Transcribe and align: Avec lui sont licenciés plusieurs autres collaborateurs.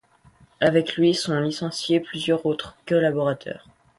Avec 0.61 0.93
lui 0.95 1.13
sont 1.13 1.39
licenciés 1.39 1.99
plusieurs 1.99 2.47
autres 2.47 2.75
collaborateurs. 2.87 3.67